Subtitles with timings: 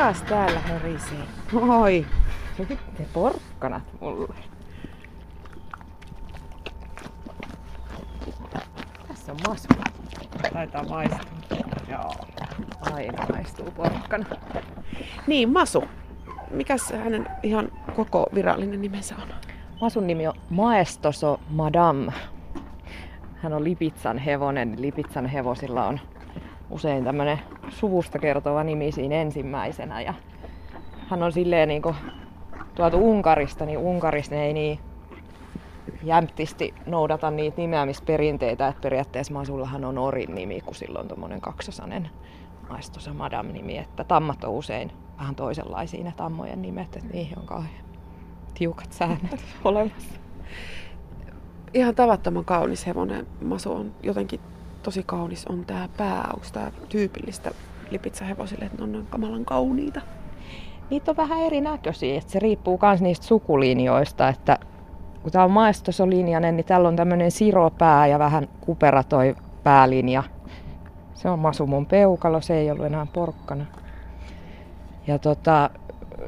[0.00, 1.18] Kukas täällä hörisee?
[1.54, 2.06] Oi,
[2.56, 2.78] Sitten
[3.12, 4.34] porkkanat mulle.
[9.08, 9.68] Tässä on masu.
[10.52, 11.18] taitaa maistua.
[11.88, 12.14] Joo.
[12.92, 14.26] Aina maistuu porkkana.
[15.26, 15.84] Niin, Masu.
[16.50, 19.28] Mikäs hänen ihan koko virallinen nimensä on?
[19.80, 22.12] Masun nimi on Maestoso Madame.
[23.36, 24.82] Hän on Lipitsan hevonen.
[24.82, 26.00] Lipitsan hevosilla on
[26.70, 27.38] usein tämmönen
[27.70, 30.00] suvusta kertova nimi siinä ensimmäisenä.
[30.00, 30.14] Ja
[31.08, 31.94] hän on silleen niinku
[32.74, 34.78] tuotu Unkarista, niin Unkarissa ei niin
[36.02, 42.10] jämptisti noudata niitä nimeämisperinteitä, että periaatteessa Masullahan on Orin nimi, kun sillä on tommonen kaksosainen
[42.68, 47.84] Maestoso Madame-nimi, että tammat on usein vähän toisenlaisia ne tammojen nimet, että niihin on kauhean
[48.54, 50.20] tiukat säännöt olemassa.
[51.74, 53.26] Ihan tavattoman kaunis hevonen.
[53.42, 54.40] Masu on jotenkin
[54.82, 55.46] tosi kaunis.
[55.46, 56.30] On tää pää.
[56.34, 57.50] Onko tää tyypillistä
[57.90, 60.00] lipitsähevosille, että ne on kamalan kauniita?
[60.90, 64.58] Niitä on vähän erinäköisiä, että se riippuu myös niistä sukulinjoista, että
[65.22, 70.22] kun tämä on maestosolinjainen, niin tällä on tämmöinen siropää ja vähän kupera toi päälinja.
[71.14, 73.66] Se on Masumon peukalo, se ei ollut enää porkkana.
[75.06, 75.70] Ja tota,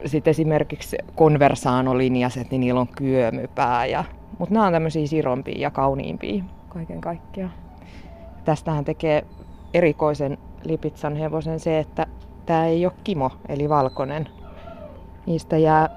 [0.07, 3.87] sitten esimerkiksi konversaanolinjaset, niin niillä on kyömypää.
[3.87, 4.05] Ja,
[4.39, 7.62] mutta nämä on tämmöisiä sirompia ja kauniimpia kaiken kaikkiaan.
[8.45, 9.27] Tästähän tekee
[9.75, 12.07] erikoisen Lipitsan hevosen se, että
[12.47, 14.29] tämä ei ole kimo, eli valkoinen.
[15.27, 15.89] Niistä jää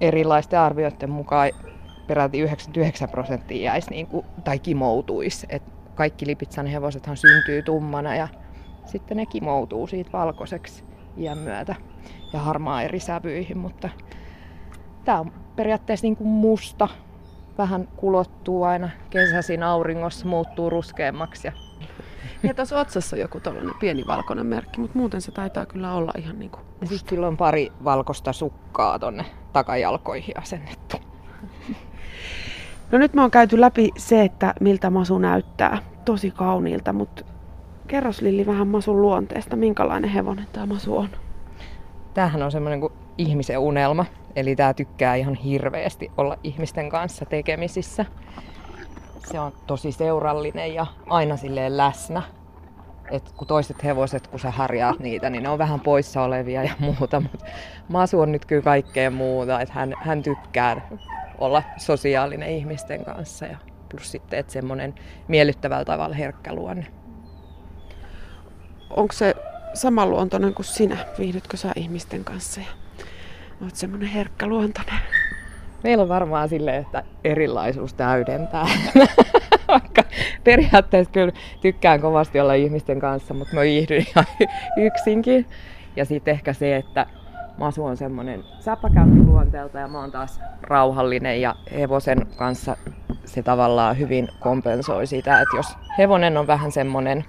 [0.00, 1.50] erilaisten arvioiden mukaan
[2.06, 5.46] peräti 99 prosenttia jäisi niin kuin, tai kimoutuisi.
[5.50, 5.62] Et
[5.94, 8.28] kaikki Lipitsan hevosethan syntyy tummana ja
[8.84, 10.84] sitten ne kimoutuu siitä valkoiseksi
[11.16, 11.74] iän myötä
[12.32, 13.88] ja harmaa eri sävyihin, mutta
[15.04, 16.88] tämä on periaatteessa niin kuin musta,
[17.58, 21.52] vähän kulottuu aina kesäisin auringossa, muuttuu ruskeammaksi ja
[22.42, 26.12] Ja tuossa otsassa on joku tällainen pieni valkoinen merkki, mutta muuten se taitaa kyllä olla
[26.18, 30.96] ihan niinku Ja sitten sillä on pari valkoista sukkaa tonne takajalkoihin asennettu.
[32.92, 35.78] No nyt me on käyty läpi se, että miltä Masu näyttää.
[36.04, 37.24] Tosi kauniilta, mutta
[37.86, 39.56] kerros Lilli vähän Masun luonteesta.
[39.56, 41.08] Minkälainen hevonen tämä Masu on?
[42.14, 44.04] Tämähän on semmoinen kuin ihmisen unelma.
[44.36, 48.04] Eli tämä tykkää ihan hirveästi olla ihmisten kanssa tekemisissä.
[49.24, 52.22] Se on tosi seurallinen ja aina silleen läsnä.
[53.10, 56.72] Et kun toiset hevoset, kun sä harjaat niitä, niin ne on vähän poissa olevia ja
[56.78, 57.20] muuta.
[57.20, 57.46] Mutta
[57.88, 59.60] Masu on nyt kyllä kaikkea muuta.
[59.60, 60.88] Et hän, hän tykkää
[61.38, 63.46] olla sosiaalinen ihmisten kanssa.
[63.46, 63.56] Ja
[63.88, 64.94] plus sitten, että semmoinen
[65.28, 66.86] miellyttävällä tavalla herkkä luonne.
[68.90, 69.34] Onko se
[69.74, 70.96] samanluontoinen kuin sinä?
[71.18, 72.60] Viihdytkö sä ihmisten kanssa?
[72.60, 72.66] Ja
[73.62, 75.00] oot semmonen herkkä luontoinen.
[75.84, 78.66] Meillä on varmaan silleen, että erilaisuus täydentää.
[79.68, 80.02] Vaikka
[80.44, 84.26] periaatteessa kyllä tykkään kovasti olla ihmisten kanssa, mutta mä viihdyn ihan
[84.86, 85.46] yksinkin.
[85.96, 87.06] Ja sitten ehkä se, että
[87.58, 92.76] Masu on semmoinen säpäkämpi luonteelta ja mä oon taas rauhallinen ja hevosen kanssa
[93.24, 95.66] se tavallaan hyvin kompensoi sitä, että jos
[95.98, 97.24] hevonen on vähän semmoinen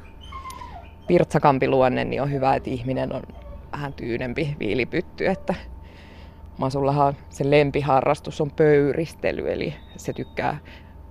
[1.08, 3.22] pirtsakampi luonne, niin on hyvä, että ihminen on
[3.72, 5.56] vähän tyynempi viilipytty, että
[6.62, 10.58] Masullahan se lempiharrastus on pöyristely, eli se tykkää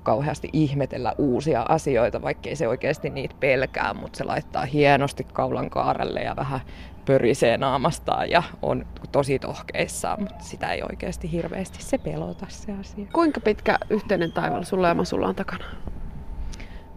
[0.03, 6.21] kauheasti ihmetellä uusia asioita, vaikkei se oikeasti niitä pelkää, mutta se laittaa hienosti kaulan kaarelle
[6.21, 6.61] ja vähän
[7.07, 13.07] pörisee naamastaan ja on tosi tohkeissaan, mutta sitä ei oikeasti hirveästi se pelota se asia.
[13.13, 15.65] Kuinka pitkä yhteinen taival sulla ja Masulla on takana?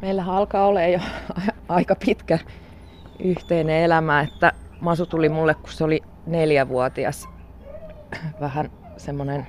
[0.01, 0.99] Meillähän alkaa olla jo
[1.69, 2.39] aika pitkä
[3.19, 7.29] yhteinen elämä, että Masu tuli mulle, kun se oli neljävuotias,
[8.41, 9.47] vähän semmoinen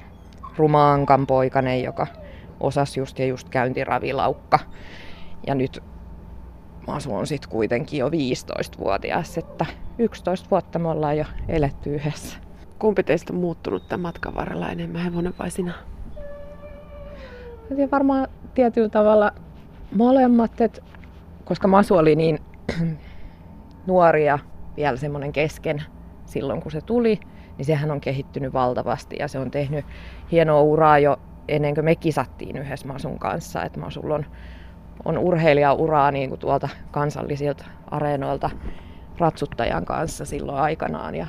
[0.57, 2.07] rumaankan poikainen, joka
[2.61, 4.59] osasi just ja just käyntiravilaukka.
[5.47, 5.83] Ja nyt
[6.87, 9.67] Masu on sitten kuitenkin jo 15-vuotias, että
[9.99, 12.39] 11 vuotta me ollaan jo eletty yhdessä.
[12.79, 15.73] Kumpi teistä on muuttunut tämän matkan varrella enemmän, hevonen vai sinä?
[17.77, 19.33] Ja varmaan tietyllä tavalla
[19.95, 20.81] molemmat, että
[21.45, 22.39] koska Masu oli niin
[23.87, 24.39] nuori ja
[24.77, 25.83] vielä semmoinen kesken
[26.27, 27.21] silloin kun se tuli,
[27.59, 29.85] niin sehän on kehittynyt valtavasti ja se on tehnyt
[30.33, 31.19] hienoa uraa jo
[31.49, 33.63] ennen kuin me kisattiin yhdessä Masun kanssa.
[33.63, 34.27] Että Masulla on,
[35.05, 38.51] on urheilijauraa niin kuin tuolta kansallisilta areenoilta
[39.19, 41.15] ratsuttajan kanssa silloin aikanaan.
[41.15, 41.27] Ja,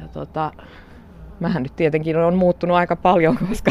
[0.00, 0.52] ja tota,
[1.40, 3.70] mähän nyt tietenkin on muuttunut aika paljon, koska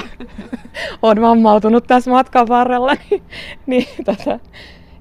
[1.01, 2.93] on vammautunut tässä matkan varrella.
[3.09, 3.23] Niin,
[3.65, 4.39] niin tota,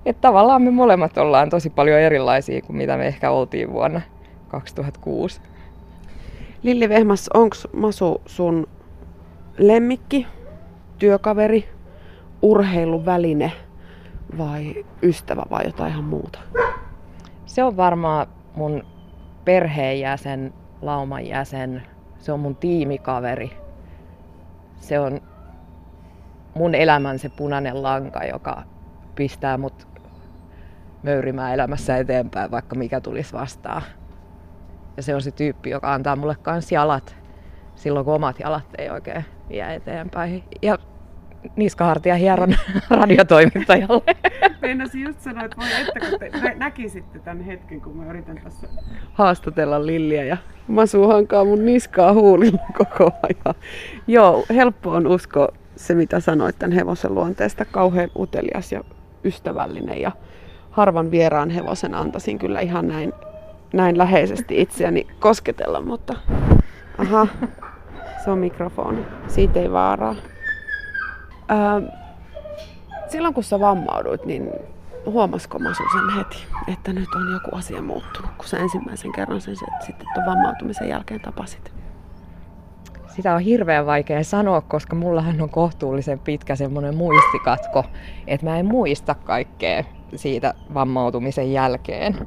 [0.06, 4.00] että tavallaan me molemmat ollaan tosi paljon erilaisia kuin mitä me ehkä oltiin vuonna
[4.48, 5.40] 2006.
[6.62, 8.66] Lilli Vehmas, onko Masu sun
[9.58, 10.26] lemmikki,
[10.98, 11.68] työkaveri,
[12.42, 13.52] urheiluväline
[14.38, 16.38] vai ystävä vai jotain ihan muuta?
[17.46, 18.84] Se on varmaan mun
[19.44, 21.82] perheenjäsen lauman jäsen.
[22.18, 23.50] Se on mun tiimikaveri.
[24.76, 25.20] Se on
[26.54, 28.62] mun elämän se punainen lanka, joka
[29.14, 29.88] pistää mut
[31.02, 33.82] möyrimään elämässä eteenpäin, vaikka mikä tulisi vastaan.
[35.00, 37.16] Ja se on se tyyppi, joka antaa mulle kans jalat
[37.74, 40.44] silloin, kun omat jalat ei oikein vie eteenpäin.
[40.62, 40.78] Ja
[41.56, 42.54] niskahartia hieron
[42.90, 44.02] radiotoimittajalle.
[44.62, 48.68] Meinasin just sanoa, että voi että kun te näkisitte tämän hetken, kun mä yritän tässä
[49.12, 50.36] haastatella Lilliä ja
[50.68, 53.54] Masu hankaa mun niskaa huulilla koko ajan.
[54.06, 57.64] Joo, helppo on uskoa se, mitä sanoit tämän hevosen luonteesta.
[57.64, 58.84] Kauhean utelias ja
[59.24, 60.12] ystävällinen ja
[60.70, 63.12] harvan vieraan hevosen antaisin kyllä ihan näin,
[63.72, 66.14] näin läheisesti itseäni kosketella, mutta
[66.98, 67.26] aha,
[68.24, 69.06] se on mikrofoni.
[69.28, 70.14] Siitä ei vaaraa.
[71.48, 71.82] Ää,
[73.08, 74.50] silloin kun sä vammauduit, niin
[75.06, 79.56] huomasiko Masu sen heti, että nyt on joku asia muuttunut, kun sä ensimmäisen kerran sen
[79.56, 81.72] sitten tuon vammautumisen jälkeen tapasit?
[83.06, 87.84] Sitä on hirveän vaikea sanoa, koska mullahan on kohtuullisen pitkä semmoinen muistikatko,
[88.26, 89.84] että mä en muista kaikkea
[90.16, 92.26] siitä vammautumisen jälkeen.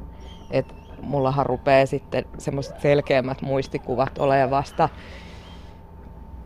[0.50, 4.88] Et mullahan rupeaa sitten semmoiset selkeämmät muistikuvat olemaan vasta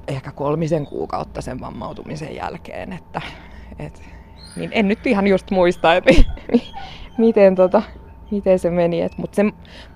[0.08, 2.93] ehkä kolmisen kuukautta sen vammautumisen jälkeen.
[2.93, 3.20] Että,
[3.78, 4.02] et,
[4.56, 6.10] niin en nyt ihan just muista, että
[7.19, 7.82] miten, tota,
[8.31, 9.08] miten se meni.
[9.16, 9.44] Mutta se,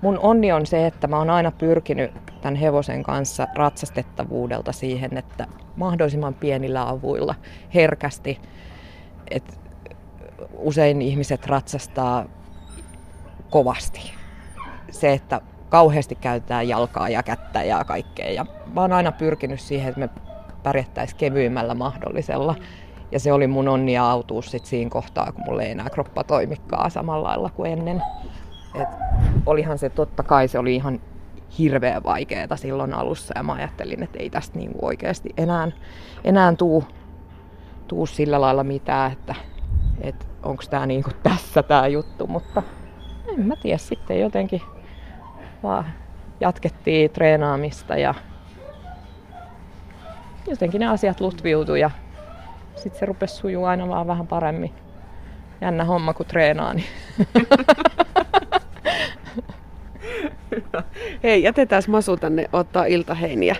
[0.01, 2.11] mun onni on se, että mä oon aina pyrkinyt
[2.41, 7.35] tämän hevosen kanssa ratsastettavuudelta siihen, että mahdollisimman pienillä avuilla,
[7.73, 8.39] herkästi.
[9.31, 9.59] Et
[10.57, 12.25] usein ihmiset ratsastaa
[13.49, 14.22] kovasti.
[14.93, 18.31] Se, että kauheasti käytetään jalkaa ja kättä ja kaikkea.
[18.31, 20.09] Ja mä oon aina pyrkinyt siihen, että me
[20.63, 22.55] pärjättäisiin kevyimmällä mahdollisella.
[23.11, 26.23] Ja se oli mun onni ja autuus sit siinä kohtaa, kun mulla ei enää kroppa
[26.23, 28.01] toimikkaa samalla lailla kuin ennen.
[28.75, 28.87] Et
[29.45, 31.01] olihan se totta kai, se oli ihan
[31.59, 35.71] hirveän vaikeaa silloin alussa ja mä ajattelin, että ei tästä niinku oikeasti enää,
[36.23, 36.83] enää tuu,
[37.87, 39.35] tuu sillä lailla mitään, että,
[40.01, 42.63] että onko tämä niinku tässä tämä juttu, mutta
[43.27, 44.61] en mä tiedä sitten jotenkin
[45.63, 45.85] vaan
[46.39, 48.13] jatkettiin treenaamista ja
[50.47, 51.91] jotenkin ne asiat lutviutui ja
[52.75, 54.73] sitten se rupesi sujuu aina vaan vähän paremmin.
[55.61, 56.73] Jännä homma kun treenaa.
[56.73, 56.87] Niin.
[61.23, 63.55] Hei, jätetään Masu tänne ottaa iltaheiniä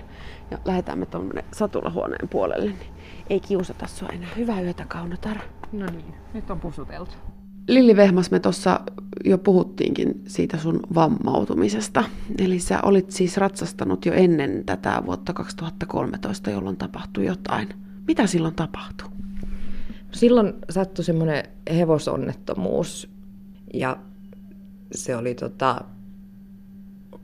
[0.52, 2.70] ja lähdetään me tuonne satulahuoneen puolelle.
[2.70, 2.94] Niin
[3.30, 4.30] ei kiusata sua enää.
[4.38, 5.38] Hyvää yötä, Kaunotar.
[5.72, 7.33] No niin, nyt on pusuteltu.
[7.68, 8.80] Lilli Vehmas, me tuossa
[9.26, 12.04] jo puhuttiinkin siitä sun vammautumisesta.
[12.38, 17.70] Eli sä olit siis ratsastanut jo ennen tätä vuotta 2013, jolloin tapahtui jotain.
[18.08, 19.10] Mitä silloin tapahtui?
[20.12, 21.44] Silloin sattui semmoinen
[21.76, 23.10] hevosonnettomuus
[23.74, 23.98] ja
[24.92, 25.82] se oli tota,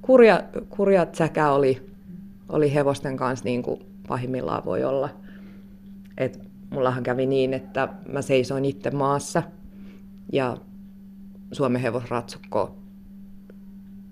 [0.01, 1.89] kurja, kurjat säkä oli,
[2.50, 5.09] oli hevosten kanssa niin kuin pahimmillaan voi olla.
[6.18, 6.39] Et
[6.69, 9.44] mullahan kävi niin, että mä seisoin itse maassa–
[10.33, 10.57] ja
[11.51, 12.77] Suomen hevosratsukko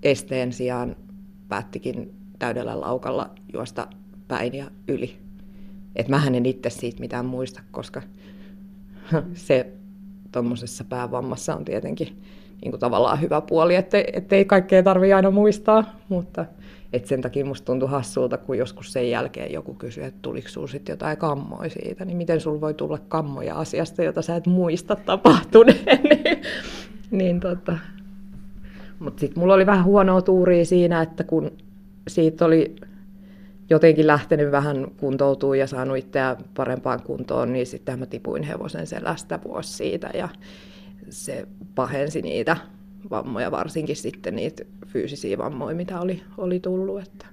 [0.04, 0.96] esteen sijaan
[1.50, 3.88] päättikin täydellä laukalla juosta
[4.28, 5.18] päin ja yli.
[5.96, 8.02] Et mähän en itse siitä mitään muista, koska
[9.34, 9.74] se
[10.32, 12.22] tuommoisessa päävammassa on tietenkin
[12.62, 13.98] niin kuin tavallaan hyvä puoli, että
[14.32, 16.46] ei kaikkea tarvitse aina muistaa, mutta
[16.94, 20.68] et sen takia musta tuntui hassulta, kun joskus sen jälkeen joku kysyi, että tuliko sulla
[20.68, 24.96] sitten jotain kammoja siitä, niin miten sulla voi tulla kammoja asiasta, jota sä et muista
[24.96, 26.04] tapahtuneen.
[26.04, 26.42] niin,
[27.12, 27.78] niin tota.
[29.00, 31.52] Mutta sitten mulla oli vähän huonoa tuuria siinä, että kun
[32.08, 32.76] siitä oli
[33.70, 39.40] jotenkin lähtenyt vähän kuntoutua ja saanut itseä parempaan kuntoon, niin sitten mä tipuin hevosen selästä
[39.46, 40.30] vuosi siitä ja
[41.10, 42.58] se pahensi niitä
[43.10, 47.02] vammoja, varsinkin sitten niitä fyysisiä vammoja, mitä oli, oli tullut.
[47.02, 47.26] Että.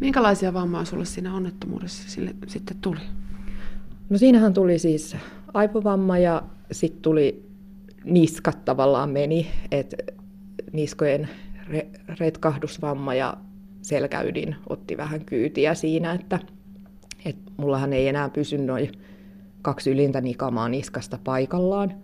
[0.00, 3.00] Minkälaisia vammoja sulle siinä onnettomuudessa sille, sitten tuli?
[4.10, 5.16] No siinähän tuli siis
[5.54, 6.42] aipovamma ja
[6.72, 7.50] sitten tuli
[8.04, 9.96] niskat tavallaan meni, että
[10.72, 11.28] niskojen
[11.68, 13.36] re- retkahdusvamma ja
[13.82, 16.38] selkäydin otti vähän kyytiä siinä, että,
[17.24, 18.92] että mullahan ei enää pysy noin
[19.62, 21.94] kaksi ylintä nikamaa niskasta paikallaan.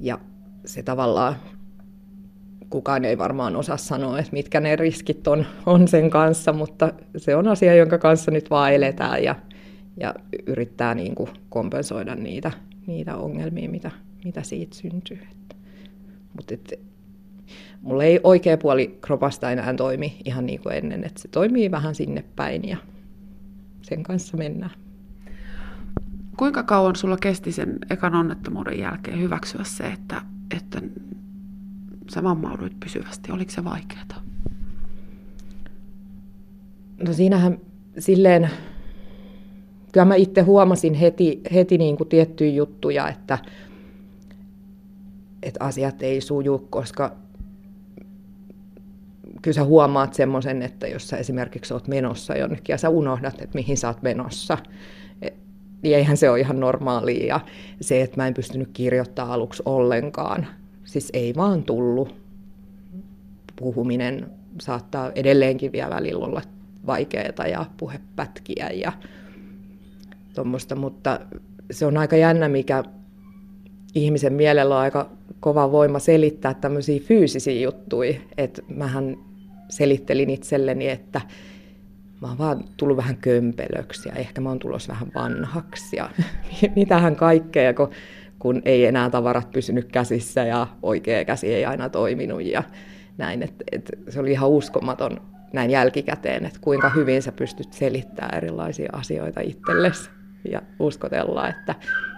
[0.00, 0.18] Ja
[0.64, 1.36] se tavallaan
[2.72, 7.36] kukaan ei varmaan osaa sanoa, että mitkä ne riskit on, on sen kanssa, mutta se
[7.36, 9.34] on asia, jonka kanssa nyt vaan eletään ja,
[10.00, 10.14] ja
[10.46, 12.50] yrittää niin kuin kompensoida niitä,
[12.86, 13.90] niitä ongelmia, mitä,
[14.24, 15.18] mitä siitä syntyy.
[16.34, 16.54] Mutta
[17.82, 21.94] mulla ei oikea puoli kropasta enää toimi ihan niin kuin ennen, että se toimii vähän
[21.94, 22.76] sinne päin ja
[23.82, 24.72] sen kanssa mennään.
[26.36, 30.22] Kuinka kauan sulla kesti sen ekan onnettomuuden jälkeen hyväksyä se, että,
[30.56, 30.82] että
[32.14, 33.32] sä vammauduit pysyvästi?
[33.32, 34.22] Oliko se vaikeaa?
[37.06, 37.58] No siinähän
[37.98, 38.50] silleen,
[39.92, 43.38] kyllä mä itse huomasin heti, heti niin kuin tiettyjä juttuja, että,
[45.42, 47.16] että asiat ei suju, koska
[49.42, 53.54] kyllä sä huomaat semmoisen, että jos sä esimerkiksi oot menossa jonnekin ja sä unohdat, että
[53.58, 54.58] mihin sä oot menossa,
[55.22, 55.28] e,
[55.82, 57.26] niin eihän se ole ihan normaalia.
[57.26, 57.40] Ja
[57.80, 60.46] se, että mä en pystynyt kirjoittamaan aluksi ollenkaan,
[60.84, 62.14] siis ei vaan tullut.
[63.56, 66.42] Puhuminen saattaa edelleenkin vielä välillä olla
[66.86, 68.92] vaikeaa ja puhepätkiä ja
[70.34, 71.20] tuommoista, mutta
[71.70, 72.84] se on aika jännä, mikä
[73.94, 75.10] ihmisen mielellä on aika
[75.40, 78.14] kova voima selittää tämmöisiä fyysisiä juttuja.
[78.36, 79.16] Että mähän
[79.68, 81.20] selittelin itselleni, että
[82.20, 86.10] mä oon vaan tullut vähän kömpelöksi ja ehkä mä oon tulossa vähän vanhaksi ja
[86.76, 87.90] mitähän kaikkea, kun,
[88.42, 92.62] kun ei enää tavarat pysynyt käsissä ja oikea käsi ei aina toiminut ja
[93.18, 93.42] näin.
[93.42, 95.20] Et, et se oli ihan uskomaton
[95.52, 100.10] näin jälkikäteen, että kuinka hyvin sä pystyt selittämään erilaisia asioita itsellesi
[100.50, 101.74] ja uskotella, että,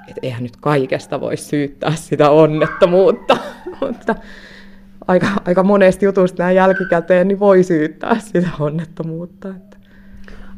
[0.08, 3.36] että eihän nyt kaikesta voi syyttää sitä onnettomuutta,
[3.80, 4.14] mutta
[5.08, 9.48] aika, aika monesti jutusta näin jälkikäteen niin voi syyttää sitä onnettomuutta.
[9.48, 9.76] Että.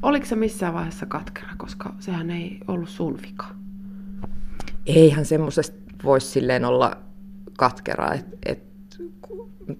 [0.02, 3.65] Oliko se missään vaiheessa katkera, koska sehän ei ollut sun vika?
[4.86, 6.96] Eihän semmoisesta voisi silleen olla
[7.58, 8.62] katkera, että et,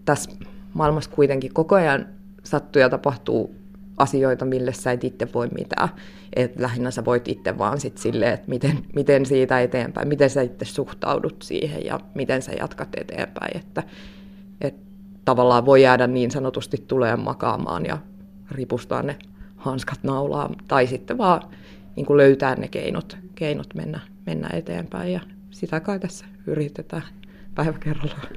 [0.05, 0.31] tässä
[0.75, 2.07] maailmassa kuitenkin koko ajan
[2.45, 3.55] sattuu ja tapahtuu
[3.97, 5.89] asioita, mille sä et itse voi mitään.
[6.37, 10.43] Et lähinnä sä voit itse vaan sit silleen, että miten, miten siitä eteenpäin, miten sä
[10.43, 13.57] itse suhtaudut siihen ja miten sä jatkat eteenpäin.
[13.57, 13.83] Että,
[14.61, 14.75] et
[15.25, 17.99] tavallaan voi jäädä niin sanotusti tulee makaamaan ja
[18.51, 19.17] ripustaa ne
[19.57, 21.43] hanskat naulaan, tai sitten vaan
[21.97, 27.03] niin löytää ne keinot, keinot mennä, mennä eteenpäin, ja sitä kai tässä yritetään
[27.55, 28.29] päivä kerrallaan.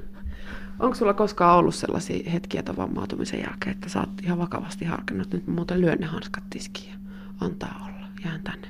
[0.78, 5.26] Onko sulla koskaan ollut sellaisia hetkiä tuon vammautumisen jälkeen, että sä oot ihan vakavasti harkinnut,
[5.26, 6.96] että nyt muuten lyön ne hanskat tiskiin ja
[7.40, 8.68] antaa olla, jään tänne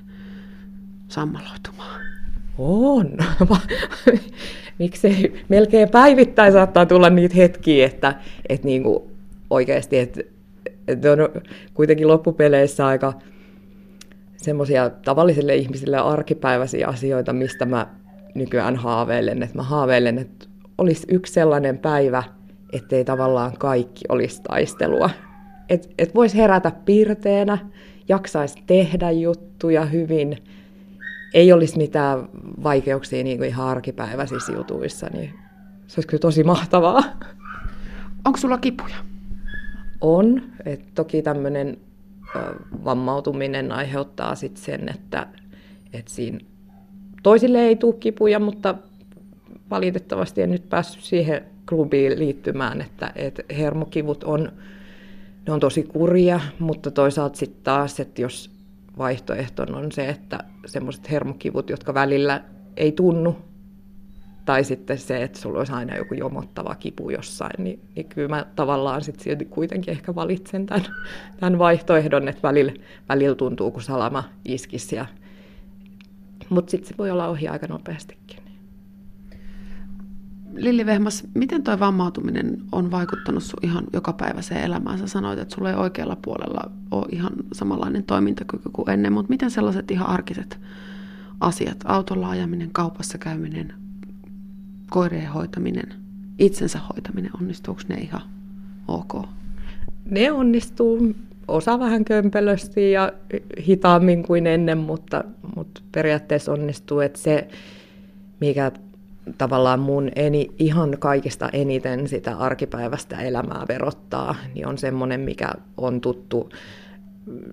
[1.09, 2.01] sammaloitumaan?
[2.59, 3.11] On.
[4.79, 8.15] Miksei melkein päivittäin saattaa tulla niitä hetkiä, että,
[8.49, 9.03] että niin kuin
[9.51, 10.21] oikeasti, että,
[10.89, 11.19] että on
[11.75, 13.13] kuitenkin loppupeleissä aika
[14.43, 17.87] semmoisia tavallisille ihmisille arkipäiväisiä asioita, mistä mä
[18.35, 19.43] nykyään haaveilen.
[19.43, 20.47] Että mä haaveilen, että
[20.79, 22.23] olisi yksi sellainen päivä,
[22.73, 25.11] ettei tavallaan kaikki olisi taistelua.
[25.69, 27.59] Että et voisi herätä pirteenä,
[28.09, 30.37] jaksaisi tehdä juttuja hyvin,
[31.35, 32.29] ei olisi mitään
[32.63, 35.31] vaikeuksia niin kuin ihan arkipäiväisissä jutuissa, niin
[35.87, 37.03] se olisi kyllä tosi mahtavaa.
[38.25, 38.97] Onko sulla kipuja?
[40.01, 40.43] On.
[40.65, 41.77] Et toki tämmöinen
[42.85, 45.27] vammautuminen aiheuttaa sit sen, että
[45.93, 46.39] et siinä
[47.23, 48.75] toisille ei tule kipuja, mutta
[49.71, 54.53] valitettavasti en nyt päässyt siihen klubiin liittymään, että, että hermokivut on,
[55.47, 58.51] ne on tosi kurja, mutta toisaalta sitten taas, että jos
[58.99, 62.45] vaihtoehto on se, että semmoiset hermokivut, jotka välillä
[62.77, 63.37] ei tunnu,
[64.45, 68.47] tai sitten se, että sulla olisi aina joku jomottava kipu jossain, niin, niin kyllä mä
[68.57, 70.87] tavallaan sitten silti kuitenkin ehkä valitsen tämän,
[71.41, 72.73] tämän vaihtoehdon, että välillä,
[73.09, 74.97] välillä tuntuu, kun salama iskisi.
[74.97, 75.07] Ja,
[76.49, 78.41] mutta sitten se voi olla ohi aika nopeastikin.
[80.55, 84.99] Lilli Vehmas, miten tuo vammautuminen on vaikuttanut sun ihan jokapäiväiseen elämään?
[84.99, 89.51] Sä sanoit, että sulla ei oikealla puolella ole ihan samanlainen toimintakyky kuin ennen, mutta miten
[89.51, 90.61] sellaiset ihan arkiset
[91.41, 93.75] asiat, autolla ajaminen, kaupassa käyminen,
[94.91, 95.95] koireen hoitaminen,
[96.39, 98.23] itsensä hoitaminen, onnistuuko ne ihan
[98.89, 99.27] ok?
[100.05, 101.15] Ne onnistuu
[101.49, 103.13] osa vähän kömpelösti ja
[103.67, 105.25] hitaammin kuin ennen, mutta,
[105.57, 107.49] mutta periaatteessa onnistuu, että se,
[108.41, 108.73] mikä
[109.39, 116.01] tavallaan mun eni, ihan kaikista eniten sitä arkipäivästä elämää verottaa, niin on semmoinen, mikä on
[116.01, 116.51] tuttu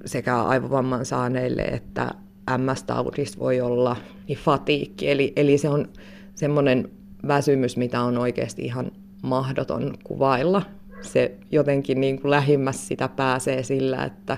[0.05, 2.11] sekä aivovamman saaneille että
[2.57, 3.95] MS-taudissa voi olla
[4.27, 5.11] niin fatiikki.
[5.11, 5.87] Eli, eli se on
[6.35, 6.89] semmoinen
[7.27, 10.61] väsymys, mitä on oikeasti ihan mahdoton kuvailla.
[11.01, 14.37] Se jotenkin niin kuin lähimmäs sitä pääsee sillä, että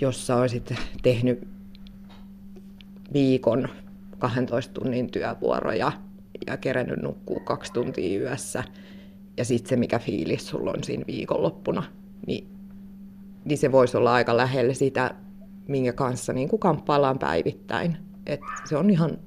[0.00, 1.48] jos sä olisit tehnyt
[3.12, 3.68] viikon
[4.18, 5.92] 12 tunnin työvuoroja
[6.46, 8.64] ja kerennyt nukkuu kaksi tuntia yössä.
[9.36, 11.82] Ja sitten se, mikä fiilis sulla on siinä viikonloppuna,
[12.26, 12.48] niin,
[13.44, 15.14] niin se voisi olla aika lähellä sitä,
[15.68, 17.96] minkä kanssa niin kuin kamppaillaan päivittäin.
[18.26, 19.18] Et se on ihan,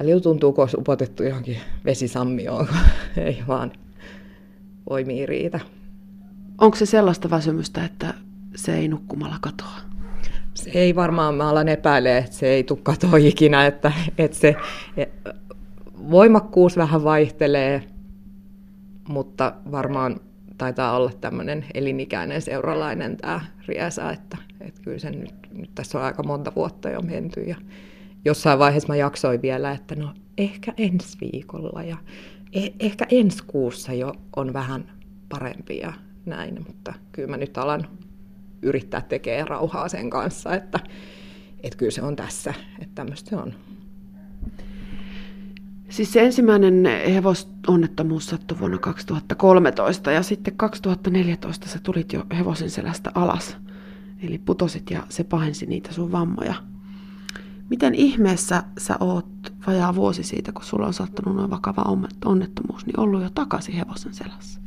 [0.00, 2.68] välillä tuntuu, kun olisi upotettu johonkin vesisammioon,
[3.16, 3.72] ei vaan
[4.90, 5.60] voimia riitä.
[6.58, 8.14] Onko se sellaista väsymystä, että
[8.56, 9.88] se ei nukkumalla katoa?
[10.62, 14.56] se ei varmaan, mä alan epäile, että se ei tule katoa ikinä, että, että se
[16.10, 17.84] voimakkuus vähän vaihtelee,
[19.08, 20.20] mutta varmaan
[20.58, 26.04] taitaa olla tämmöinen elinikäinen seuralainen tämä riesa, että, että kyllä sen nyt, nyt tässä on
[26.04, 27.56] aika monta vuotta jo menty ja
[28.24, 31.96] jossain vaiheessa mä jaksoin vielä, että no ehkä ensi viikolla ja
[32.52, 34.92] eh, ehkä ensi kuussa jo on vähän
[35.28, 35.92] parempi ja
[36.26, 37.88] näin, mutta kyllä mä nyt alan
[38.62, 40.80] yrittää tekemään rauhaa sen kanssa, että,
[41.62, 43.54] että kyllä se on tässä, että tämmöistä se on.
[45.88, 46.84] Siis se ensimmäinen
[47.14, 53.56] hevosonnettomuus sattui vuonna 2013 ja sitten 2014 sä tulit jo hevosen selästä alas.
[54.22, 56.54] Eli putosit ja se pahensi niitä sun vammoja.
[57.70, 59.26] Miten ihmeessä sä oot
[59.66, 61.84] vajaa vuosi siitä, kun sulla on sattunut noin vakava
[62.24, 64.60] onnettomuus, niin ollut jo takaisin hevosen selässä?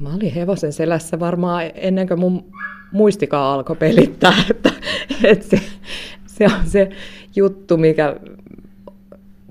[0.00, 2.44] Mä olin hevosen selässä varmaan ennen kuin mun
[2.92, 4.70] muistikaan alkoi pelittää, että,
[5.24, 5.62] että se,
[6.26, 6.90] se on se
[7.36, 8.16] juttu, mikä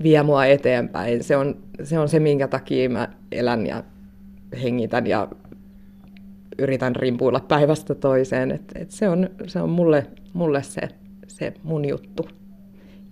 [0.02, 1.24] vie mua eteenpäin.
[1.24, 3.84] Se on, se on se, minkä takia mä elän ja
[4.62, 5.28] hengitän ja
[6.58, 8.50] yritän rimpuilla päivästä toiseen.
[8.50, 10.88] Et, et se on, se on mulle, mulle se,
[11.28, 12.28] se mun juttu.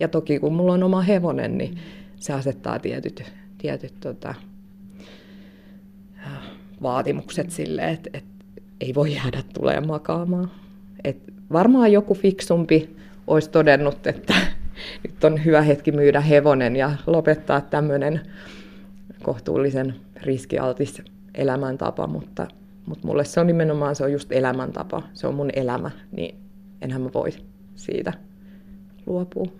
[0.01, 1.79] Ja toki kun mulla on oma hevonen, niin
[2.17, 3.25] se asettaa tietyt,
[3.59, 4.35] tietyt tota,
[6.83, 8.25] vaatimukset sille, että et
[8.81, 10.51] ei voi jäädä tulee makaamaan.
[11.05, 14.35] Et varmaan joku fiksumpi olisi todennut, että
[15.05, 18.21] nyt on hyvä hetki myydä hevonen ja lopettaa tämmöinen
[19.23, 21.03] kohtuullisen riskialtis
[21.35, 22.47] elämäntapa, mutta,
[22.87, 26.35] mutta mulle se on nimenomaan se on just elämäntapa, se on mun elämä, niin
[26.81, 27.31] enhän mä voi
[27.75, 28.13] siitä
[29.07, 29.60] luopua.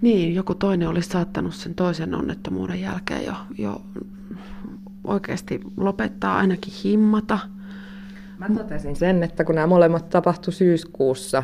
[0.00, 3.82] Niin, joku toinen olisi saattanut sen toisen onnettomuuden jälkeen jo, jo
[5.04, 7.38] oikeasti lopettaa, ainakin himmata.
[8.38, 11.42] Mä totesin sen, että kun nämä molemmat tapahtui syyskuussa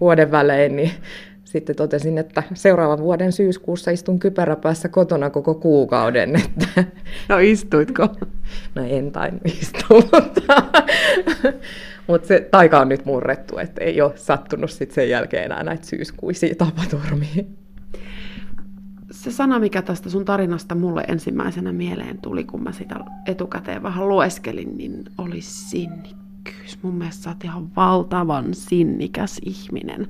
[0.00, 0.90] vuoden välein, niin
[1.44, 6.36] sitten totesin, että seuraavan vuoden syyskuussa istun kypäräpäässä kotona koko kuukauden.
[6.36, 6.84] Että...
[7.28, 8.08] No istuitko?
[8.74, 10.62] No en tainnut istua, mutta,
[12.08, 15.86] mutta se taika on nyt murrettu, että ei ole sattunut sitten sen jälkeen enää näitä
[15.86, 17.44] syyskuisia tapaturmia
[19.10, 24.08] se sana, mikä tästä sun tarinasta mulle ensimmäisenä mieleen tuli, kun mä sitä etukäteen vähän
[24.08, 26.82] lueskelin, niin oli sinnikkyys.
[26.82, 30.08] Mun mielestä sä oot ihan valtavan sinnikäs ihminen,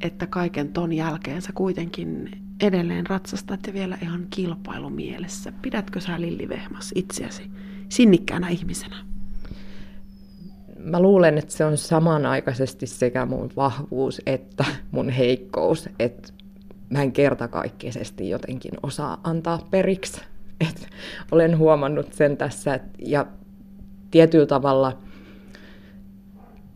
[0.00, 5.52] että kaiken ton jälkeen sä kuitenkin edelleen ratsastat ja vielä ihan kilpailumielessä.
[5.62, 7.50] Pidätkö sä Lilli Vehmas itseäsi
[7.88, 9.11] sinnikkäänä ihmisenä?
[10.84, 15.88] Mä luulen, että se on samanaikaisesti sekä mun vahvuus että mun heikkous.
[15.98, 16.32] Että
[16.90, 20.20] mä en kertakaikkisesti jotenkin osaa antaa periksi.
[20.60, 20.88] Et
[21.32, 23.26] olen huomannut sen tässä, et, ja
[24.10, 24.98] tietyllä tavalla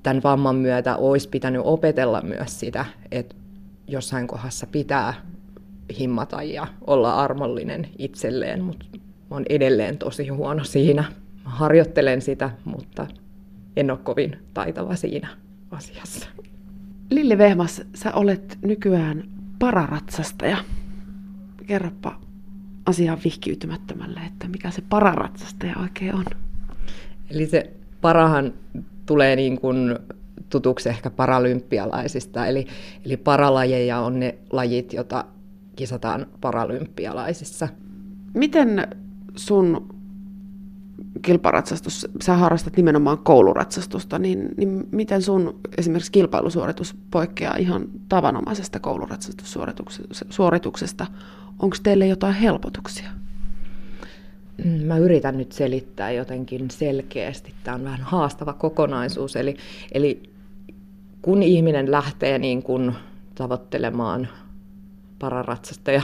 [0.03, 3.35] tämän vamman myötä olisi pitänyt opetella myös sitä, että
[3.89, 5.15] jossain kohdassa pitää
[5.99, 8.87] himmata ja olla armollinen itselleen, mutta
[9.31, 11.05] oon edelleen tosi huono siinä.
[11.45, 13.07] Mä harjoittelen sitä, mutta
[13.77, 15.29] en ole kovin taitava siinä
[15.71, 16.27] asiassa.
[17.11, 20.57] Lilli Vehmas, sä olet nykyään pararatsastaja.
[21.67, 22.21] Kerropa
[22.87, 26.25] asiaan vihkiytymättömälle, että mikä se pararatsastaja oikein on.
[27.31, 28.53] Eli se parahan
[29.07, 29.99] tulee niin kuin
[30.51, 32.67] tutuksi ehkä paralympialaisista, eli,
[33.05, 35.25] eli paralajeja on ne lajit, joita
[35.77, 37.69] kisataan paralympialaisissa.
[38.35, 38.89] Miten
[39.37, 39.96] sun
[41.23, 51.07] kilparatsastus, sä harrastat nimenomaan kouluratsastusta, niin, niin miten sun esimerkiksi kilpailusuoritus poikkeaa ihan tavanomaisesta kouluratsastussuorituksesta?
[51.59, 53.11] Onko teille jotain helpotuksia?
[54.65, 57.55] Mm, mä yritän nyt selittää jotenkin selkeästi.
[57.65, 59.37] Tämä on vähän haastava kokonaisuus.
[59.37, 59.57] Eli,
[59.93, 60.23] eli
[61.23, 62.93] kun ihminen lähtee niin kuin
[63.35, 64.29] tavoittelemaan
[65.19, 66.03] pararatsasta ja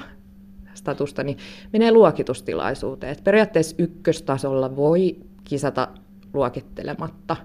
[0.75, 1.39] statusta, niin
[1.73, 3.13] menee luokitustilaisuuteen.
[3.13, 5.89] Et periaatteessa ykköstasolla voi kisata
[6.35, 7.37] luokittelematta,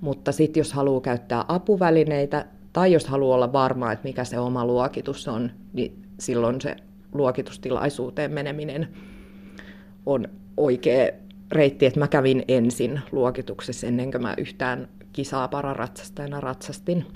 [0.00, 4.66] mutta sitten jos haluaa käyttää apuvälineitä tai jos haluaa olla varma, että mikä se oma
[4.66, 6.76] luokitus on, niin silloin se
[7.12, 8.88] luokitustilaisuuteen meneminen
[10.06, 11.08] on oikea
[11.52, 17.06] reitti, että mä kävin ensin luokituksessa ennen kuin mä yhtään kisaa pararatsastajana ratsastin.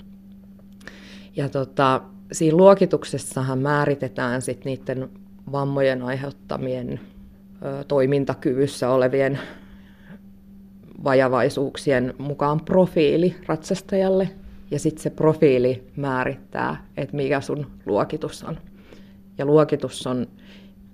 [1.35, 5.09] Ja tota, siinä luokituksessahan määritetään sitten niiden
[5.51, 6.99] vammojen aiheuttamien
[7.87, 9.39] toimintakyvyssä olevien
[11.03, 14.29] vajavaisuuksien mukaan profiili ratsastajalle.
[14.71, 18.57] Ja sitten se profiili määrittää, että mikä sun luokitus on.
[19.37, 20.27] Ja luokitus on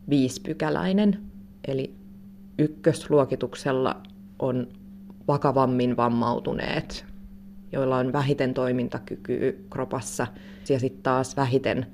[0.10, 1.20] viispykäläinen,
[1.68, 1.96] eli
[2.60, 4.02] ykkösluokituksella
[4.40, 4.68] on
[5.28, 7.06] vakavammin vammautuneet,
[7.72, 10.28] joilla on vähiten toimintakykyä kropassa,
[10.70, 11.86] ja sitten taas vähiten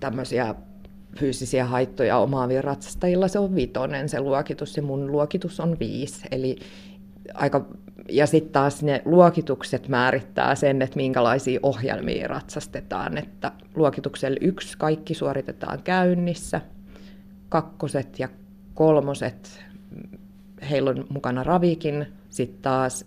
[0.00, 0.54] tämmöisiä
[1.18, 6.26] fyysisiä haittoja omaavilla ratsastajilla se on vitonen se luokitus ja mun luokitus on viisi.
[6.30, 6.56] Eli
[7.34, 7.66] aika,
[8.08, 13.18] ja sitten taas ne luokitukset määrittää sen, että minkälaisia ohjelmia ratsastetaan.
[13.18, 16.60] Että luokituksella yksi kaikki suoritetaan käynnissä,
[17.48, 18.28] kakkoset ja
[18.74, 19.64] kolmoset,
[20.70, 23.06] heillä on mukana ravikin, sitten taas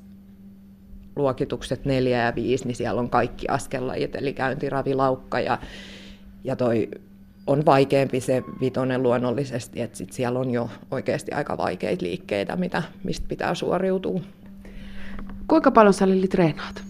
[1.15, 5.59] luokitukset neljä ja viisi, niin siellä on kaikki askellajit, eli käynti, laukka ja,
[6.47, 6.89] ja toi
[7.47, 12.83] on vaikeampi se vitonen luonnollisesti, että sit siellä on jo oikeasti aika vaikeita liikkeitä, mitä,
[13.03, 14.21] mistä pitää suoriutua.
[15.47, 16.83] Kuinka paljon sä Lili treenaat?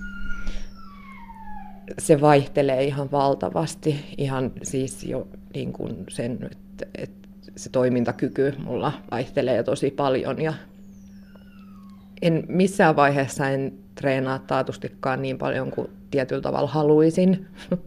[2.00, 8.94] Se vaihtelee ihan valtavasti, ihan siis jo niin kuin sen, että, että se toimintakyky mulla
[9.12, 10.54] vaihtelee tosi paljon ja
[12.22, 17.48] en missään vaiheessa en treenaa taatustikaan niin paljon kuin tietyllä tavalla haluaisin.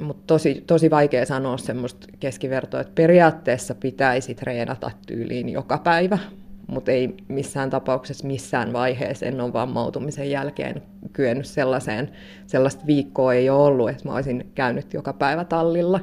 [0.00, 6.18] Mutta tosi, tosi vaikea sanoa semmoista keskivertoa, että periaatteessa pitäisi treenata tyyliin joka päivä,
[6.66, 12.10] mutta ei missään tapauksessa missään vaiheessa en ole vammautumisen jälkeen kyennyt sellaiseen,
[12.46, 16.00] sellaista viikkoa ei ole ollut, että mä olisin käynyt joka päivä tallilla.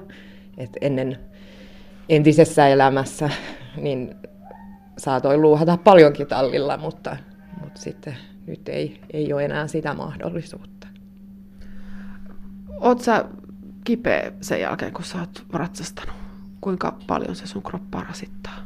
[0.58, 1.17] Et ennen
[2.10, 3.30] entisessä elämässä
[3.78, 4.15] niin
[4.97, 7.17] saatoin luuhata paljonkin tallilla, mutta,
[7.62, 10.88] mutta sitten nyt ei, ei ole enää sitä mahdollisuutta.
[12.80, 13.12] Oletko
[13.84, 16.15] kipeä sen jälkeen, kun sä oot ratsastanut?
[16.62, 18.58] Kuinka paljon se sun kroppaa rasittaa?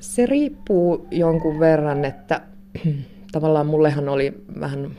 [0.00, 2.40] Se riippuu jonkun verran, että
[3.32, 4.90] tavallaan mullehan oli vähän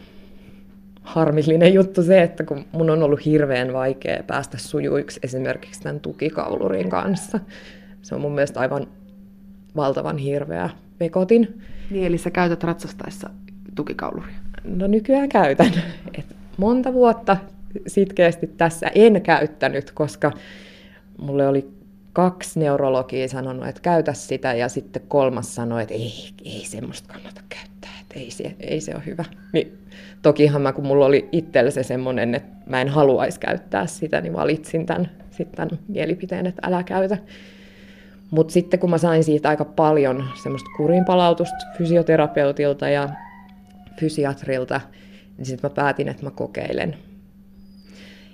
[1.01, 6.89] harmillinen juttu se, että kun mun on ollut hirveän vaikea päästä sujuiksi esimerkiksi tämän tukikaulurin
[6.89, 7.39] kanssa.
[8.01, 8.87] Se on mun mielestä aivan
[9.75, 11.61] valtavan hirveä vekotin.
[11.89, 13.29] Niin, eli sä käytät ratsastaessa
[13.75, 14.35] tukikauluria?
[14.63, 15.71] No nykyään käytän.
[16.17, 17.37] Et monta vuotta
[17.87, 20.31] sitkeästi tässä en käyttänyt, koska
[21.17, 21.69] mulle oli
[22.13, 27.41] kaksi neurologia sanonut, että käytä sitä, ja sitten kolmas sanoi, että ei, ei semmoista kannata
[27.49, 29.25] käyttää, että ei se, ei se ole hyvä.
[29.53, 29.77] Niin,
[30.21, 34.33] tokihan mä, kun mulla oli itsellä se semmoinen, että mä en haluaisi käyttää sitä, niin
[34.33, 37.17] valitsin tämän, sitten tämän mielipiteen, että älä käytä.
[38.31, 43.09] Mutta sitten kun mä sain siitä aika paljon semmoista kurinpalautusta fysioterapeutilta ja
[43.99, 44.81] fysiatrilta,
[45.37, 47.08] niin sitten mä päätin, että mä kokeilen.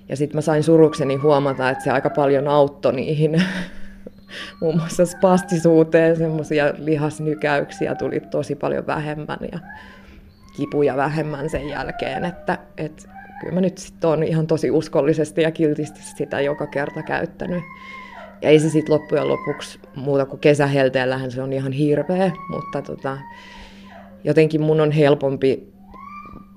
[0.10, 3.44] Ja sitten mä sain surukseni huomata, että se aika paljon auttoi niihin
[4.62, 9.60] muun muassa spastisuuteen, semmoisia lihasnykäyksiä tuli tosi paljon vähemmän ja
[10.58, 15.52] kipuja vähemmän sen jälkeen, että, että kyllä mä nyt sitten on ihan tosi uskollisesti ja
[15.52, 17.64] kiltisti sitä joka kerta käyttänyt.
[18.42, 23.18] Ja ei se sitten loppujen lopuksi muuta kuin kesähelteellähän se on ihan hirveä, mutta tota,
[24.24, 25.75] jotenkin mun on helpompi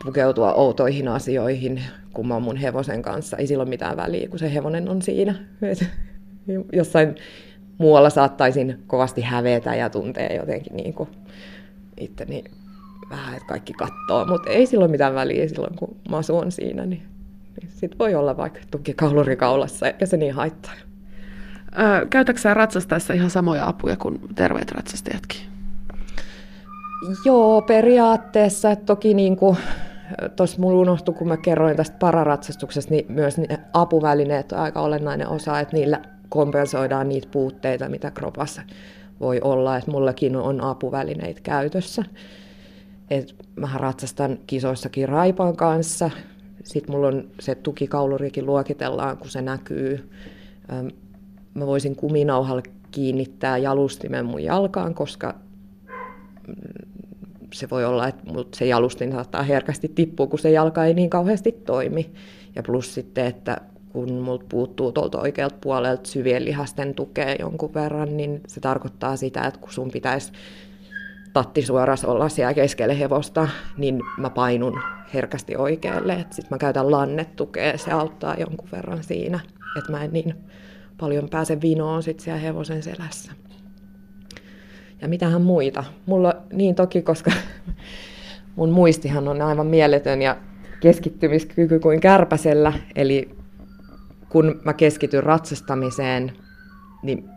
[0.04, 1.82] pukeutua outoihin asioihin,
[2.12, 3.36] kun mä oon mun hevosen kanssa.
[3.36, 5.34] Ei sillä ole mitään väliä, kun se hevonen on siinä.
[6.72, 7.14] Jossain
[7.78, 11.08] muualla saattaisin kovasti hävetä ja tuntea jotenkin niin kuin
[11.96, 12.44] itteni
[13.10, 16.86] vähän, että kaikki kattoo, mutta ei sillä ole mitään väliä silloin, kun masu on siinä,
[16.86, 17.02] niin,
[17.60, 20.72] niin sit voi olla vaikka tukikauluri kaulassa, eikä se niin haittaa.
[21.78, 25.40] Öö, käytätkö sä ratsastaessa ihan samoja apuja kuin terveet ratsastajatkin?
[27.24, 28.76] Joo, periaatteessa.
[28.76, 29.56] Toki niin kuin
[30.36, 35.28] tuossa mulla unohtui, kun mä kerroin tästä pararatsastuksesta, niin myös ne apuvälineet on aika olennainen
[35.28, 38.62] osa, että niillä kompensoidaan niitä puutteita, mitä kropassa
[39.20, 39.76] voi olla.
[39.76, 42.04] Että mullakin on apuvälineitä käytössä.
[43.10, 46.10] Et mä ratsastan kisoissakin raipan kanssa.
[46.64, 50.10] Sitten mulla on se tukikaulurikin luokitellaan, kun se näkyy.
[51.54, 55.34] Mä voisin kuminauhalle kiinnittää jalustimen mun jalkaan, koska
[57.52, 61.52] se voi olla, että se jalustin saattaa herkästi tippua, kun se jalka ei niin kauheasti
[61.52, 62.10] toimi.
[62.54, 68.16] Ja plus sitten, että kun multa puuttuu tuolta oikealta puolelta syvien lihasten tukea jonkun verran,
[68.16, 70.32] niin se tarkoittaa sitä, että kun sun pitäisi
[71.32, 74.80] tatti suoras olla siellä keskellä hevosta, niin mä painun
[75.14, 76.16] herkästi oikealle.
[76.30, 79.40] Sitten mä käytän lannetukea, se auttaa jonkun verran siinä,
[79.78, 80.34] että mä en niin
[80.98, 83.32] paljon pääse vinoon sit siellä hevosen selässä
[85.00, 85.84] ja mitähän muita.
[86.06, 87.30] Mulla niin toki, koska
[88.56, 90.36] mun muistihan on aivan mieletön ja
[90.80, 93.30] keskittymiskyky kuin kärpäsellä, eli
[94.28, 96.32] kun mä keskityn ratsastamiseen,
[97.02, 97.28] niin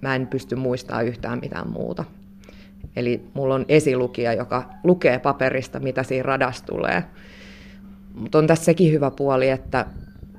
[0.00, 2.04] mä en pysty muistamaan yhtään mitään muuta.
[2.96, 7.04] Eli mulla on esilukija, joka lukee paperista, mitä siinä radassa tulee.
[8.14, 9.86] Mutta on tässä sekin hyvä puoli, että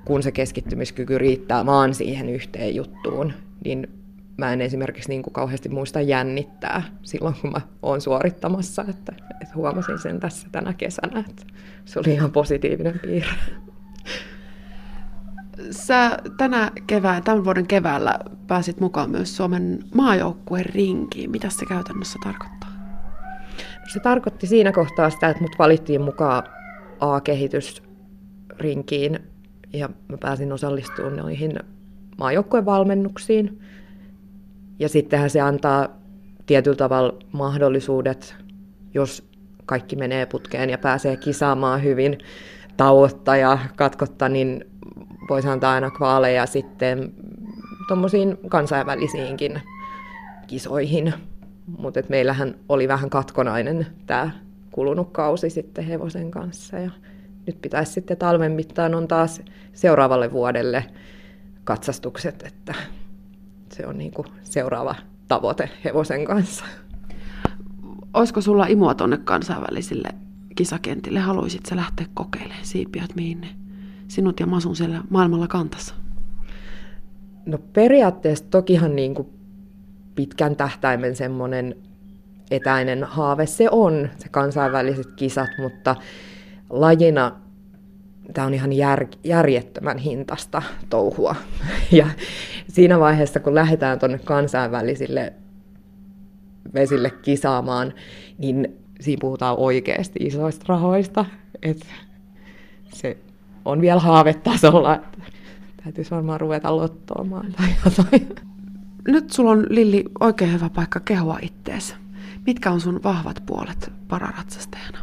[0.05, 3.33] kun se keskittymiskyky riittää vaan siihen yhteen juttuun,
[3.65, 4.02] niin
[4.37, 8.85] mä en esimerkiksi niin kuin kauheasti muista jännittää silloin, kun mä oon suorittamassa.
[8.89, 11.45] Että, että huomasin sen tässä tänä kesänä, että
[11.85, 13.29] se oli ihan positiivinen piirre.
[15.71, 21.31] Sä tänä kevään, tämän vuoden keväällä pääsit mukaan myös Suomen maajoukkueen rinkiin.
[21.31, 22.69] Mitä se käytännössä tarkoittaa?
[23.93, 26.43] Se tarkoitti siinä kohtaa sitä, että mut valittiin mukaan
[26.99, 29.19] A-kehitysrinkiin
[29.73, 31.59] ja mä pääsin osallistumaan noihin
[32.17, 33.61] maajoukkueen valmennuksiin.
[34.79, 35.87] Ja sittenhän se antaa
[36.45, 38.35] tietyllä tavalla mahdollisuudet,
[38.93, 39.29] jos
[39.65, 42.17] kaikki menee putkeen ja pääsee kisaamaan hyvin
[42.77, 44.65] tauotta ja katkotta, niin
[45.29, 47.13] voisi antaa aina kvaaleja sitten
[47.87, 49.61] tuommoisiin kansainvälisiinkin
[50.47, 51.13] kisoihin.
[51.77, 54.31] Mutta meillähän oli vähän katkonainen tämä
[54.71, 56.79] kulunut kausi sitten hevosen kanssa.
[56.79, 56.91] Ja
[57.47, 59.41] nyt pitäisi sitten talven mittaan on taas
[59.73, 60.85] seuraavalle vuodelle
[61.63, 62.73] katsastukset, että
[63.75, 64.95] se on niin kuin seuraava
[65.27, 66.65] tavoite hevosen kanssa.
[68.13, 70.09] Olisiko sulla imua tuonne kansainvälisille
[70.55, 71.19] kisakentille?
[71.19, 73.47] Haluaisit sä lähteä kokeilemaan siipiöt, mihin ne
[74.07, 75.95] sinut ja Masun siellä maailmalla kantassa?
[77.45, 79.27] No periaatteessa tokihan niin kuin
[80.15, 81.75] pitkän tähtäimen semmoinen
[82.51, 85.95] etäinen haave se on, se kansainväliset kisat, mutta
[86.69, 87.31] lajina
[88.33, 91.35] tämä on ihan jär, järjettömän hintasta touhua.
[91.91, 92.07] Ja
[92.67, 95.33] siinä vaiheessa, kun lähdetään tuonne kansainvälisille
[96.73, 97.93] vesille kisaamaan,
[98.37, 101.25] niin siinä puhutaan oikeasti isoista rahoista.
[101.61, 101.85] Et
[102.93, 103.17] se
[103.65, 105.17] on vielä haavetasolla, että
[105.83, 108.35] täytyisi varmaan ruveta lottoamaan tai jotain.
[109.07, 111.95] Nyt sulla on, Lilli, oikein hyvä paikka kehua ittees.
[112.45, 114.99] Mitkä on sun vahvat puolet pararatsastajana?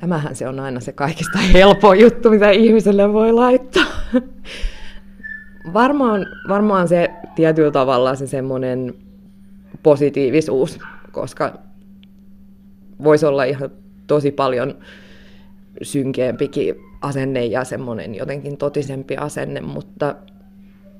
[0.00, 3.84] Tämähän se on aina se kaikista helpoin juttu, mitä ihmiselle voi laittaa.
[5.72, 8.94] Varmaan, varmaan se tietyllä tavalla se semmoinen
[9.82, 10.78] positiivisuus,
[11.12, 11.58] koska
[13.04, 13.70] voisi olla ihan
[14.06, 14.74] tosi paljon
[15.82, 20.16] synkeämpikin asenne ja semmoinen jotenkin totisempi asenne, mutta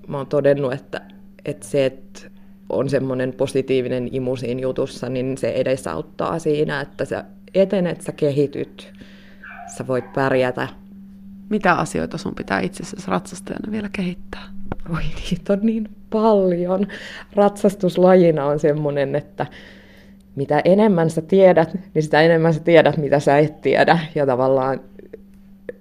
[0.08, 1.00] mä oon todennut, että,
[1.44, 2.20] että se, että
[2.68, 7.24] on semmoinen positiivinen imu siinä jutussa, niin se edesauttaa siinä, että sä
[7.54, 8.92] etenet, sä kehityt,
[9.76, 10.68] sä voit pärjätä.
[11.48, 14.55] Mitä asioita sun pitää itse asiassa ratsastajana vielä kehittää?
[14.94, 16.86] Oi, niitä on niin paljon.
[17.34, 19.46] Ratsastuslajina on semmoinen, että
[20.36, 23.98] mitä enemmän sä tiedät, niin sitä enemmän sä tiedät, mitä sä et tiedä.
[24.14, 24.80] Ja tavallaan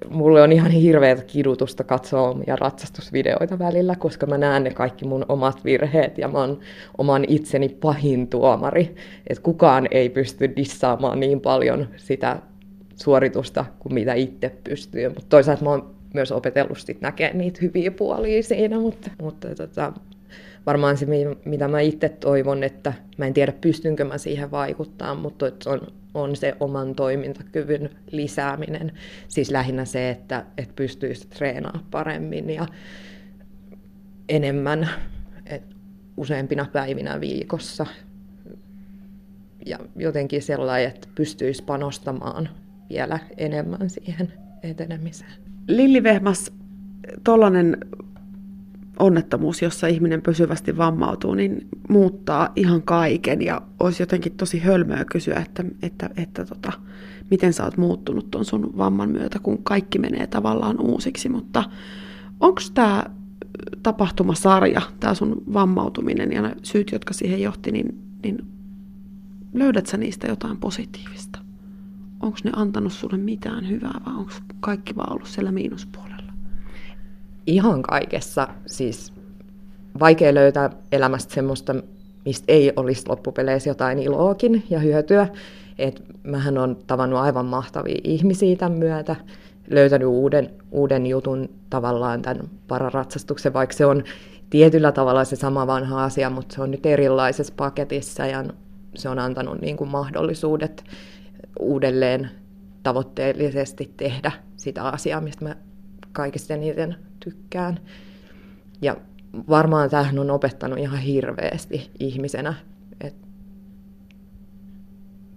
[0.10, 5.26] mulle on ihan hirveätä kidutusta katsoa omia ratsastusvideoita välillä, koska mä näen ne kaikki mun
[5.30, 6.60] omat virheet ja mä oon
[6.98, 8.96] oman itseni pahin tuomari.
[9.28, 12.40] Että kukaan ei pysty dissaamaan niin paljon sitä
[12.96, 15.10] suoritusta kuin mitä itse pystyy.
[15.10, 19.94] Mutta toisaalta mä oon myös opetellut sit näkemään niitä hyviä puolia siinä, mutta, mutta tota,
[20.66, 21.08] varmaan se,
[21.46, 25.82] mitä mä itse toivon, että mä en tiedä pystynkö mä siihen vaikuttaa, mutta on,
[26.14, 28.92] on se oman toimintakyvyn lisääminen.
[29.28, 32.68] Siis lähinnä se, että, että pystyisi treenaamaan paremmin ja
[34.30, 34.90] enemmän
[35.46, 35.64] et
[36.18, 37.86] useampina päivinä viikossa.
[39.66, 42.50] Ja jotenkin sellainen, että pystyisi panostamaan
[42.90, 45.45] vielä enemmän siihen etenemiseen.
[45.68, 46.52] Lilli Vehmas,
[47.24, 47.78] tuollainen
[49.00, 55.36] onnettomuus, jossa ihminen pysyvästi vammautuu, niin muuttaa ihan kaiken ja olisi jotenkin tosi hölmöä kysyä,
[55.36, 56.72] että, että, että tota,
[57.32, 61.64] miten sä oot muuttunut tuon sun vamman myötä, kun kaikki menee tavallaan uusiksi, mutta
[62.40, 63.04] onko tämä
[63.84, 68.46] tapahtumasarja, tämä sun vammautuminen ja ne syyt, jotka siihen johti, niin, niin
[69.54, 71.45] löydät sä niistä jotain positiivista?
[72.20, 76.16] Onko ne antanut sulle mitään hyvää vai onko kaikki vaan ollut siellä miinuspuolella?
[77.48, 78.48] ihan kaikessa.
[78.66, 79.14] Siis
[80.00, 81.76] vaikea löytää elämästä semmoista,
[82.26, 85.28] mistä ei olisi loppupeleissä jotain iloakin ja hyötyä.
[85.78, 89.16] Et mähän on tavannut aivan mahtavia ihmisiä tämän myötä,
[89.70, 94.04] löytänyt uuden, uuden jutun tavallaan tämän pararatsastuksen, vaikka se on
[94.50, 98.44] tietyllä tavalla se sama vanha asia, mutta se on nyt erilaisessa paketissa ja
[98.96, 100.84] se on antanut niin kuin mahdollisuudet
[101.60, 102.30] uudelleen
[102.84, 105.56] tavoitteellisesti tehdä sitä asiaa, mistä mä
[106.12, 107.80] kaikista eniten tykkään.
[108.82, 108.98] Ja
[109.50, 112.54] varmaan tähän on opettanut ihan hirveästi ihmisenä,
[113.02, 113.28] että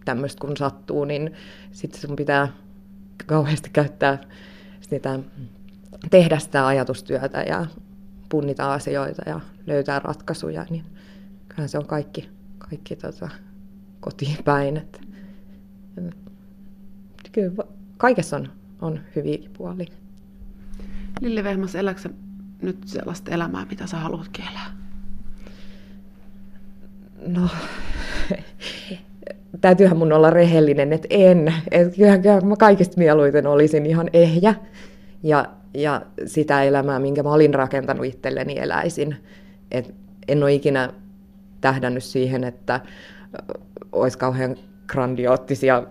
[0.04, 1.32] tämmöistä kun sattuu, niin
[1.72, 2.48] sitten sun pitää
[3.26, 4.18] kauheasti käyttää
[4.80, 5.18] sitä,
[6.10, 7.66] tehdä sitä ajatustyötä ja
[8.28, 10.84] punnita asioita ja löytää ratkaisuja, niin
[11.48, 12.28] kyllähän se on kaikki,
[12.58, 13.28] kaikki tota,
[14.00, 14.76] kotiin päin.
[14.76, 15.00] Että,
[17.32, 17.52] kyllä
[17.96, 18.48] kaikessa on,
[18.80, 19.86] on hyviä puolia.
[21.20, 22.10] Lille Vehmas, eläksä
[22.62, 24.70] nyt sellaista elämää, mitä sä haluat elää?
[27.26, 27.48] No,
[29.60, 31.54] täytyyhän mun olla rehellinen, että en.
[31.70, 34.54] Et kyllähän, kyllähän mä kaikista mieluiten olisin ihan ehjä
[35.22, 39.16] ja, ja sitä elämää, minkä mä olin rakentanut itselleni, eläisin.
[39.70, 39.94] Et
[40.28, 40.92] en ole ikinä
[41.60, 42.80] tähdännyt siihen, että
[43.92, 44.56] olisi kauhean
[44.88, 45.82] grandioottisia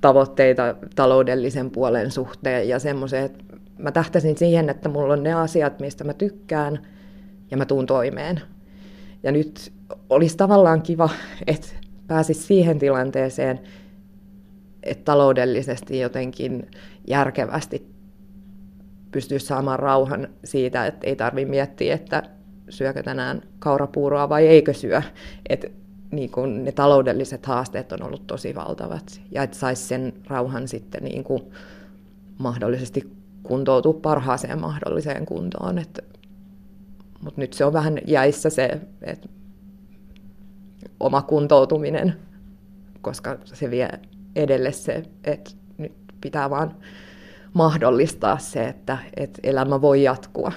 [0.00, 3.44] tavoitteita taloudellisen puolen suhteen ja semmoisen, että
[3.78, 6.86] mä tähtäsin siihen, että mulla on ne asiat, mistä mä tykkään
[7.50, 8.40] ja mä tuun toimeen.
[9.22, 9.72] Ja nyt
[10.10, 11.08] olisi tavallaan kiva,
[11.46, 11.68] että
[12.06, 13.60] pääsisi siihen tilanteeseen,
[14.82, 16.70] että taloudellisesti jotenkin
[17.06, 17.90] järkevästi
[19.10, 22.22] pystyisi saamaan rauhan siitä, että ei tarvitse miettiä, että
[22.68, 25.02] syökö tänään kaurapuuroa vai eikö syö.
[25.48, 25.68] Että
[26.10, 29.20] niin kuin ne taloudelliset haasteet on ollut tosi valtavat.
[29.30, 31.42] Ja että saisi sen rauhan sitten niin kuin
[32.38, 35.78] mahdollisesti kuntoutua parhaaseen mahdolliseen kuntoon.
[35.78, 36.02] Että,
[37.20, 39.28] mutta nyt se on vähän jäissä se että
[41.00, 42.14] oma kuntoutuminen,
[43.02, 43.88] koska se vie
[44.36, 46.74] edelle se, että nyt pitää vaan
[47.52, 50.52] mahdollistaa se, että, että elämä voi jatkua.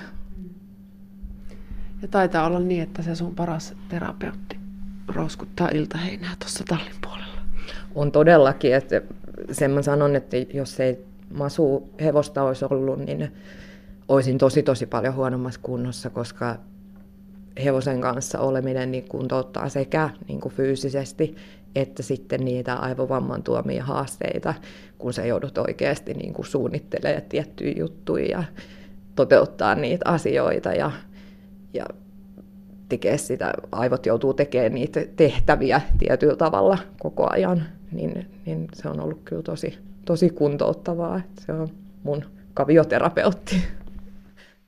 [2.02, 4.63] Ja taitaa olla niin, että se sun paras terapeutti
[5.08, 7.42] roskuttaa iltaheinää tuossa tallin puolella.
[7.96, 9.02] On todellakin, että
[9.52, 13.32] sen mä sanon, että jos ei masu hevosta olisi ollut, niin
[14.08, 16.56] olisin tosi tosi paljon huonommassa kunnossa, koska
[17.64, 21.36] hevosen kanssa oleminen niin kuntouttaa sekä niin kuin fyysisesti
[21.76, 24.54] että sitten niitä aivovamman tuomia haasteita,
[24.98, 28.44] kun sä joudut oikeasti niin kuin suunnittelemaan tiettyjä juttuja ja
[29.16, 30.92] toteuttaa niitä asioita ja,
[31.74, 31.86] ja
[32.94, 39.00] tekee sitä, aivot joutuu tekemään niitä tehtäviä tietyllä tavalla koko ajan, niin, niin se on
[39.00, 41.22] ollut kyllä tosi, tosi kuntouttavaa.
[41.46, 41.68] Se on
[42.04, 43.56] mun kavioterapeutti.